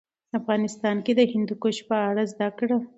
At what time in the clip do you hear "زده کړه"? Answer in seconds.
2.33-2.77